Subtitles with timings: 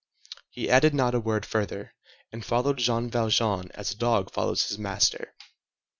[0.49, 1.93] He added not a word further,
[2.31, 5.35] and followed Jean Valjean as a dog follows his master.